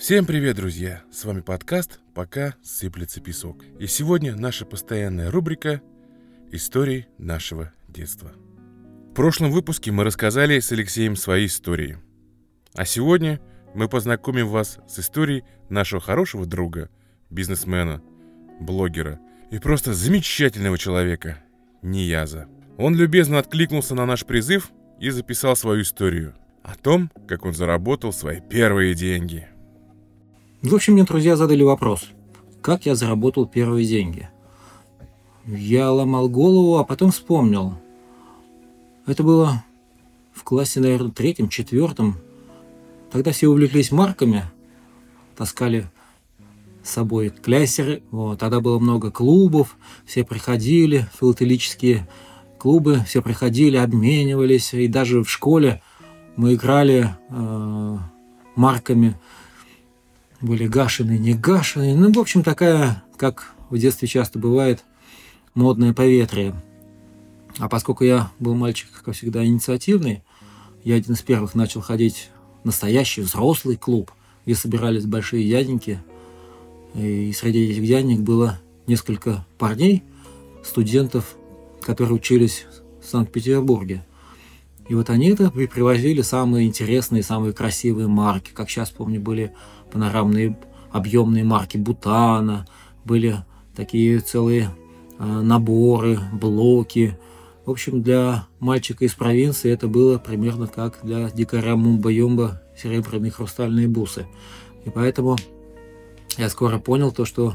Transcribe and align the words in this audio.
Всем 0.00 0.24
привет, 0.24 0.56
друзья! 0.56 1.02
С 1.12 1.26
вами 1.26 1.42
подкаст 1.42 2.00
«Пока 2.14 2.54
сыплется 2.62 3.20
песок». 3.20 3.62
И 3.78 3.86
сегодня 3.86 4.34
наша 4.34 4.64
постоянная 4.64 5.30
рубрика 5.30 5.82
«Истории 6.50 7.06
нашего 7.18 7.74
детства». 7.86 8.32
В 9.10 9.14
прошлом 9.14 9.50
выпуске 9.50 9.92
мы 9.92 10.04
рассказали 10.04 10.58
с 10.58 10.72
Алексеем 10.72 11.16
свои 11.16 11.44
истории. 11.44 11.98
А 12.72 12.86
сегодня 12.86 13.42
мы 13.74 13.90
познакомим 13.90 14.48
вас 14.48 14.78
с 14.88 15.00
историей 15.00 15.44
нашего 15.68 16.00
хорошего 16.00 16.46
друга, 16.46 16.88
бизнесмена, 17.28 18.02
блогера 18.58 19.20
и 19.50 19.58
просто 19.58 19.92
замечательного 19.92 20.78
человека– 20.78 21.44
Нияза. 21.82 22.48
Он 22.78 22.94
любезно 22.94 23.38
откликнулся 23.38 23.94
на 23.94 24.06
наш 24.06 24.24
призыв 24.24 24.70
и 24.98 25.10
записал 25.10 25.56
свою 25.56 25.82
историю 25.82 26.34
о 26.62 26.74
том, 26.74 27.10
как 27.28 27.44
он 27.44 27.52
заработал 27.52 28.14
свои 28.14 28.40
первые 28.40 28.94
деньги– 28.94 29.46
в 30.62 30.74
общем, 30.74 30.92
мне 30.92 31.04
друзья 31.04 31.36
задали 31.36 31.62
вопрос, 31.62 32.08
как 32.60 32.84
я 32.84 32.94
заработал 32.94 33.46
первые 33.46 33.86
деньги. 33.86 34.28
Я 35.46 35.90
ломал 35.90 36.28
голову, 36.28 36.76
а 36.76 36.84
потом 36.84 37.12
вспомнил. 37.12 37.78
Это 39.06 39.22
было 39.22 39.64
в 40.34 40.44
классе, 40.44 40.80
наверное, 40.80 41.12
третьем, 41.12 41.48
четвертом. 41.48 42.16
Тогда 43.10 43.32
все 43.32 43.48
увлеклись 43.48 43.90
марками, 43.90 44.44
таскали 45.34 45.86
с 46.84 46.90
собой 46.90 47.30
кляссеры. 47.30 48.02
Вот. 48.10 48.38
Тогда 48.38 48.60
было 48.60 48.78
много 48.78 49.10
клубов, 49.10 49.78
все 50.04 50.24
приходили, 50.24 51.08
филателические 51.18 52.06
клубы, 52.58 53.02
все 53.06 53.22
приходили, 53.22 53.78
обменивались. 53.78 54.74
И 54.74 54.88
даже 54.88 55.24
в 55.24 55.30
школе 55.30 55.82
мы 56.36 56.52
играли 56.52 57.16
э, 57.30 57.98
марками– 58.56 59.18
были 60.40 60.66
гашеные, 60.66 61.18
не 61.18 61.34
гашеные. 61.34 61.94
Ну, 61.94 62.12
в 62.12 62.18
общем, 62.18 62.42
такая, 62.42 63.02
как 63.16 63.52
в 63.68 63.78
детстве 63.78 64.08
часто 64.08 64.38
бывает, 64.38 64.84
модное 65.54 65.92
поветрие. 65.92 66.54
А 67.58 67.68
поскольку 67.68 68.04
я 68.04 68.30
был 68.38 68.54
мальчик, 68.54 68.88
как 69.04 69.14
всегда, 69.14 69.44
инициативный, 69.44 70.22
я 70.84 70.94
один 70.94 71.14
из 71.14 71.22
первых 71.22 71.54
начал 71.54 71.80
ходить 71.80 72.30
в 72.62 72.66
настоящий 72.66 73.20
взрослый 73.20 73.76
клуб, 73.76 74.12
где 74.46 74.54
собирались 74.54 75.04
большие 75.04 75.48
дяденьки. 75.48 76.00
И 76.94 77.32
среди 77.32 77.70
этих 77.70 77.86
дяденек 77.86 78.20
было 78.20 78.58
несколько 78.86 79.44
парней, 79.58 80.02
студентов, 80.64 81.36
которые 81.82 82.14
учились 82.14 82.66
в 83.02 83.06
Санкт-Петербурге. 83.06 84.04
И 84.88 84.94
вот 84.94 85.08
они 85.08 85.28
это 85.28 85.50
привозили 85.50 86.20
самые 86.22 86.66
интересные, 86.66 87.22
самые 87.22 87.52
красивые 87.52 88.08
марки. 88.08 88.50
Как 88.52 88.68
сейчас 88.68 88.90
помню, 88.90 89.20
были 89.20 89.52
панорамные 89.92 90.58
объемные 90.90 91.44
марки 91.44 91.76
Бутана, 91.76 92.66
были 93.04 93.44
такие 93.74 94.20
целые 94.20 94.70
а, 95.18 95.42
наборы, 95.42 96.18
блоки. 96.32 97.18
В 97.64 97.70
общем, 97.70 98.02
для 98.02 98.46
мальчика 98.58 99.04
из 99.04 99.14
провинции 99.14 99.70
это 99.70 99.86
было 99.88 100.18
примерно 100.18 100.66
как 100.66 101.00
для 101.02 101.30
дикаря 101.30 101.76
Мумба-Юмба 101.76 102.62
серебряные 102.76 103.30
хрустальные 103.30 103.88
бусы. 103.88 104.26
И 104.84 104.90
поэтому 104.90 105.36
я 106.38 106.48
скоро 106.48 106.78
понял 106.78 107.12
то, 107.12 107.24
что 107.24 107.54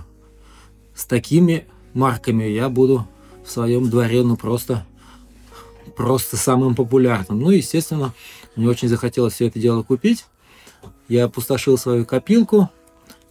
с 0.94 1.06
такими 1.06 1.66
марками 1.94 2.44
я 2.44 2.69
буду 2.69 3.08
в 3.44 3.50
своем 3.52 3.89
дворе 3.89 4.23
ну 4.23 4.38
просто 4.38 4.86
просто 5.95 6.38
самым 6.38 6.75
популярным. 6.75 7.39
Ну, 7.39 7.52
естественно, 7.52 8.13
мне 8.56 8.67
очень 8.67 8.88
захотелось 8.88 9.33
все 9.33 9.47
это 9.47 9.59
дело 9.59 9.83
купить. 9.83 10.25
Я 11.07 11.25
опустошил 11.25 11.77
свою 11.77 12.05
копилку. 12.05 12.69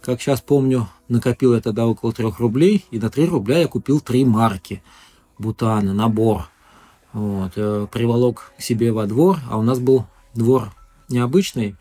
Как 0.01 0.21
сейчас 0.21 0.41
помню, 0.41 0.87
накопил 1.07 1.55
я 1.55 1.61
тогда 1.61 1.87
около 1.87 2.13
3 2.13 2.33
рублей. 2.37 2.85
И 2.91 2.99
на 2.99 3.09
3 3.09 3.25
рубля 3.25 3.59
я 3.59 3.67
купил 3.67 3.99
три 3.99 4.23
марки 4.23 4.81
Бутана, 5.37 5.93
набор. 5.93 6.47
Вот. 7.11 7.53
Э, 7.55 7.87
приволок 7.91 8.53
к 8.57 8.61
себе 8.61 8.91
во 8.91 9.05
двор. 9.07 9.39
А 9.49 9.57
у 9.57 9.61
нас 9.61 9.79
был 9.79 10.05
двор 10.33 10.73
необычный. 11.09 11.75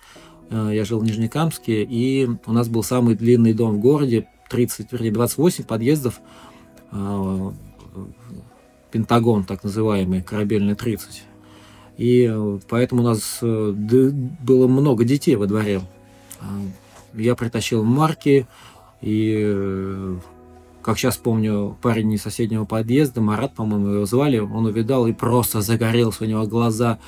Э, 0.50 0.70
я 0.72 0.84
жил 0.84 1.00
в 1.00 1.04
Нижнекамске. 1.04 1.84
И 1.84 2.28
у 2.46 2.52
нас 2.52 2.68
был 2.68 2.82
самый 2.82 3.14
длинный 3.14 3.52
дом 3.52 3.76
в 3.76 3.80
городе. 3.80 4.26
30, 4.50 4.92
вернее, 4.92 5.12
28 5.12 5.64
подъездов 5.64 6.20
э, 6.92 7.50
Пентагон, 8.90 9.44
так 9.44 9.64
называемый, 9.64 10.22
корабельный 10.22 10.74
30. 10.74 11.24
И 11.96 12.28
э, 12.30 12.58
поэтому 12.68 13.02
у 13.02 13.04
нас 13.04 13.38
э, 13.42 13.72
было 14.40 14.66
много 14.66 15.04
детей 15.04 15.36
во 15.36 15.46
дворе. 15.46 15.80
А, 16.40 16.44
я 17.14 17.34
притащил 17.34 17.84
марки, 17.84 18.46
и, 19.00 19.42
э, 19.44 20.16
как 20.82 20.98
сейчас 20.98 21.16
помню, 21.16 21.76
парень 21.82 22.12
из 22.12 22.22
соседнего 22.22 22.64
подъезда, 22.64 23.20
Марат, 23.20 23.54
по-моему, 23.54 23.88
его 23.88 24.06
звали, 24.06 24.38
он 24.38 24.66
увидал 24.66 25.06
и 25.06 25.12
просто 25.12 25.60
загорелся, 25.60 26.24
у 26.24 26.26
него 26.26 26.46
глаза 26.46 26.98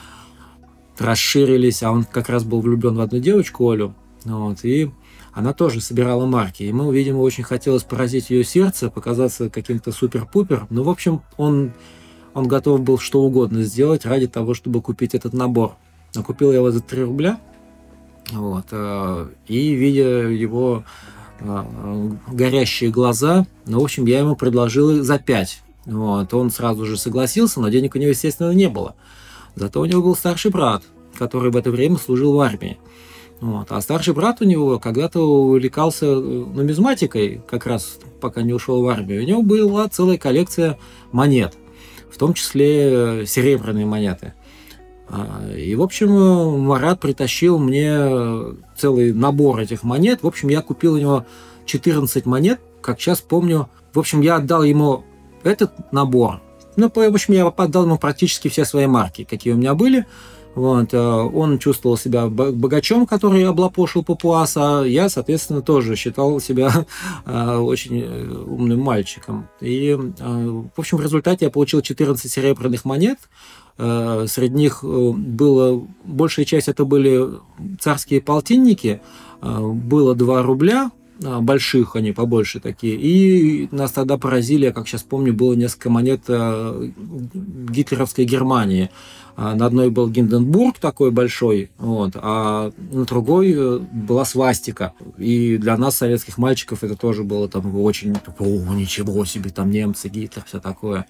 расширились, 0.98 1.82
а 1.82 1.90
он 1.90 2.04
как 2.04 2.28
раз 2.28 2.44
был 2.44 2.60
влюблен 2.60 2.96
в 2.96 3.00
одну 3.00 3.18
девочку, 3.18 3.70
Олю. 3.70 3.94
Вот, 4.24 4.64
и 4.64 4.90
она 5.32 5.52
тоже 5.52 5.80
собирала 5.80 6.26
марки. 6.26 6.62
Ему, 6.62 6.90
видимо, 6.90 7.18
очень 7.18 7.44
хотелось 7.44 7.82
поразить 7.82 8.30
ее 8.30 8.42
сердце, 8.42 8.90
показаться 8.90 9.50
каким-то 9.50 9.92
супер-пупер. 9.92 10.66
Ну, 10.70 10.82
в 10.82 10.88
общем, 10.88 11.22
он, 11.36 11.72
он 12.36 12.48
готов 12.48 12.82
был 12.82 12.98
что 12.98 13.22
угодно 13.22 13.62
сделать 13.62 14.04
ради 14.04 14.26
того, 14.26 14.52
чтобы 14.52 14.82
купить 14.82 15.14
этот 15.14 15.32
набор. 15.32 15.72
Но 16.14 16.22
купил 16.22 16.50
я 16.50 16.58
его 16.58 16.70
за 16.70 16.80
3 16.80 17.04
рубля. 17.04 17.40
Вот, 18.30 18.66
э, 18.72 19.28
и 19.48 19.72
видя 19.72 20.28
его 20.28 20.84
э, 21.40 22.10
горящие 22.30 22.90
глаза, 22.90 23.46
ну, 23.64 23.80
в 23.80 23.84
общем, 23.84 24.04
я 24.04 24.18
ему 24.18 24.36
предложил 24.36 25.02
за 25.02 25.18
5. 25.18 25.62
Вот, 25.86 26.34
он 26.34 26.50
сразу 26.50 26.84
же 26.84 26.98
согласился, 26.98 27.58
но 27.58 27.70
денег 27.70 27.94
у 27.94 27.98
него, 27.98 28.10
естественно, 28.10 28.50
не 28.50 28.68
было. 28.68 28.94
Зато 29.54 29.80
у 29.80 29.86
него 29.86 30.02
был 30.02 30.14
старший 30.14 30.50
брат, 30.50 30.82
который 31.18 31.50
в 31.50 31.56
это 31.56 31.70
время 31.70 31.96
служил 31.96 32.34
в 32.34 32.40
армии. 32.40 32.76
Вот. 33.40 33.68
А 33.70 33.80
старший 33.80 34.12
брат 34.12 34.42
у 34.42 34.44
него 34.44 34.78
когда-то 34.78 35.20
увлекался 35.20 36.04
э, 36.04 36.14
нумизматикой, 36.14 37.40
как 37.48 37.64
раз 37.64 37.98
пока 38.20 38.42
не 38.42 38.52
ушел 38.52 38.82
в 38.82 38.88
армию. 38.88 39.22
У 39.22 39.26
него 39.26 39.42
была 39.42 39.88
целая 39.88 40.18
коллекция 40.18 40.78
монет, 41.12 41.56
в 42.10 42.18
том 42.18 42.34
числе 42.34 43.22
э, 43.22 43.26
серебряные 43.26 43.86
монеты. 43.86 44.34
А, 45.08 45.52
и, 45.56 45.74
в 45.74 45.82
общем, 45.82 46.16
э, 46.16 46.58
Марат 46.58 47.00
притащил 47.00 47.58
мне 47.58 48.56
целый 48.76 49.12
набор 49.12 49.60
этих 49.60 49.82
монет. 49.82 50.22
В 50.22 50.26
общем, 50.26 50.48
я 50.48 50.62
купил 50.62 50.94
у 50.94 50.98
него 50.98 51.26
14 51.66 52.26
монет, 52.26 52.60
как 52.80 53.00
сейчас 53.00 53.20
помню. 53.20 53.68
В 53.92 53.98
общем, 53.98 54.20
я 54.20 54.36
отдал 54.36 54.62
ему 54.62 55.04
этот 55.44 55.92
набор. 55.92 56.40
Ну, 56.76 56.90
в 56.94 56.98
общем, 56.98 57.34
я 57.34 57.46
отдал 57.46 57.84
ему 57.84 57.98
практически 57.98 58.48
все 58.48 58.64
свои 58.64 58.86
марки, 58.86 59.24
какие 59.24 59.52
у 59.54 59.56
меня 59.56 59.74
были. 59.74 60.06
Вот, 60.56 60.94
э, 60.94 60.98
он 60.98 61.58
чувствовал 61.58 61.98
себя 61.98 62.28
богачом, 62.28 63.06
который 63.06 63.44
облапошил 63.46 64.02
папуаса. 64.02 64.84
Я, 64.86 65.10
соответственно, 65.10 65.60
тоже 65.60 65.96
считал 65.96 66.40
себя 66.40 66.86
э, 67.26 67.56
очень 67.56 68.00
э, 68.00 68.26
умным 68.26 68.80
мальчиком. 68.80 69.48
И, 69.60 69.94
в 69.94 70.80
общем, 70.80 70.96
в 70.96 71.02
результате 71.02 71.44
я 71.44 71.50
получил 71.50 71.82
14 71.82 72.32
серебряных 72.32 72.84
монет. 72.84 73.18
Среди 73.76 74.54
них 74.54 74.82
было, 74.82 75.86
большая 76.04 76.46
часть 76.46 76.68
это 76.68 76.86
были 76.86 77.28
царские 77.78 78.22
полтинники, 78.22 79.02
было 79.42 80.14
2 80.14 80.42
рубля, 80.42 80.90
больших 81.20 81.96
они 81.96 82.12
побольше 82.12 82.60
такие. 82.60 82.96
И 82.96 83.68
нас 83.70 83.92
тогда 83.92 84.18
поразили, 84.18 84.70
как 84.70 84.86
сейчас 84.88 85.02
помню, 85.02 85.32
было 85.32 85.54
несколько 85.54 85.90
монет 85.90 86.22
гитлеровской 86.26 88.24
Германии. 88.24 88.90
А 89.36 89.54
на 89.54 89.66
одной 89.66 89.90
был 89.90 90.08
Гинденбург 90.08 90.78
такой 90.78 91.10
большой, 91.10 91.70
вот, 91.76 92.12
а 92.14 92.72
на 92.90 93.04
другой 93.04 93.52
э, 93.54 93.78
была 93.78 94.24
свастика. 94.24 94.94
И 95.18 95.58
для 95.58 95.76
нас, 95.76 95.98
советских 95.98 96.38
мальчиков, 96.38 96.82
это 96.82 96.96
тоже 96.96 97.22
было 97.22 97.46
там 97.46 97.78
очень, 97.78 98.16
о, 98.38 98.72
ничего 98.72 99.26
себе, 99.26 99.50
там 99.50 99.70
немцы, 99.70 100.08
Гитлер, 100.08 100.42
все 100.46 100.58
такое. 100.58 101.04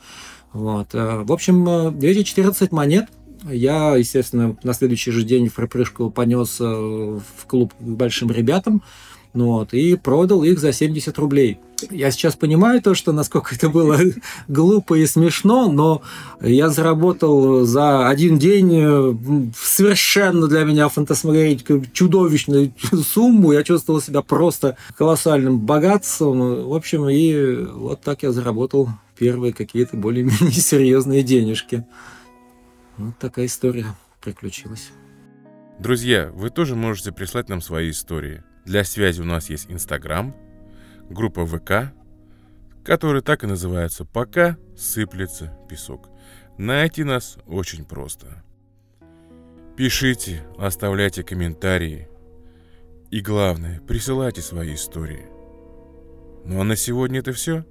Вот. 0.52 0.88
Э, 0.94 1.22
в 1.22 1.30
общем, 1.30 1.69
э, 1.69 1.92
эти 2.02 2.25
14 2.25 2.72
монет 2.72 3.06
я, 3.48 3.94
естественно, 3.94 4.56
на 4.64 4.72
следующий 4.72 5.12
же 5.12 5.22
день 5.22 5.48
в 5.48 5.54
припрыжку 5.54 6.10
понес 6.10 6.58
в 6.58 7.22
клуб 7.46 7.75
к 7.78 7.80
большим 7.80 8.32
ребятам. 8.32 8.82
Ну 9.36 9.48
вот, 9.48 9.74
и 9.74 9.96
продал 9.96 10.44
их 10.44 10.58
за 10.58 10.72
70 10.72 11.18
рублей. 11.18 11.60
Я 11.90 12.10
сейчас 12.10 12.36
понимаю 12.36 12.80
то, 12.80 12.94
что 12.94 13.12
насколько 13.12 13.54
это 13.54 13.68
было 13.68 13.98
глупо 14.48 14.94
и 14.94 15.04
смешно, 15.04 15.70
но 15.70 16.00
я 16.40 16.70
заработал 16.70 17.66
за 17.66 18.08
один 18.08 18.38
день 18.38 18.72
э, 18.72 19.14
совершенно 19.54 20.48
для 20.48 20.64
меня 20.64 20.88
фантасмагорическую 20.88 21.84
чудовищную 21.92 22.72
сумму. 22.92 23.52
Я 23.52 23.62
чувствовал 23.62 24.00
себя 24.00 24.22
просто 24.22 24.78
колоссальным 24.96 25.60
богатством. 25.60 26.66
В 26.70 26.74
общем, 26.74 27.06
и 27.06 27.62
вот 27.66 28.00
так 28.00 28.22
я 28.22 28.32
заработал 28.32 28.88
первые 29.18 29.52
какие-то 29.52 29.98
более-менее 29.98 30.50
серьезные 30.52 31.22
денежки. 31.22 31.84
Вот 32.96 33.18
такая 33.18 33.44
история 33.44 33.84
приключилась. 34.22 34.92
Друзья, 35.78 36.30
вы 36.32 36.48
тоже 36.48 36.74
можете 36.74 37.12
прислать 37.12 37.50
нам 37.50 37.60
свои 37.60 37.90
истории– 37.90 38.42
Для 38.66 38.82
связи 38.82 39.20
у 39.20 39.24
нас 39.24 39.48
есть 39.48 39.70
Инстаграм, 39.70 40.34
группа 41.08 41.46
ВК, 41.46 41.94
которая 42.84 43.22
так 43.22 43.44
и 43.44 43.46
называется 43.46 44.04
«Пока 44.04 44.58
сыплется 44.76 45.56
песок». 45.70 46.08
Найти 46.58 47.04
нас 47.04 47.38
очень 47.46 47.84
просто. 47.84 48.42
Пишите, 49.76 50.42
оставляйте 50.58 51.22
комментарии. 51.22 52.08
И 53.12 53.20
главное, 53.20 53.80
присылайте 53.82 54.42
свои 54.42 54.74
истории. 54.74 55.26
Ну 56.44 56.60
а 56.60 56.64
на 56.64 56.74
сегодня 56.74 57.20
это 57.20 57.32
все. 57.32 57.64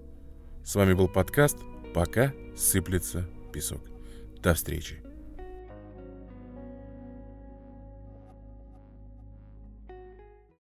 С 0.63 0.75
вами 0.75 0.93
был 0.93 1.09
подкаст 1.09 1.57
«Пока 1.93 2.33
сыплется 2.55 3.27
песок». 3.51 3.81
До 4.41 4.53
встречи. 4.53 5.04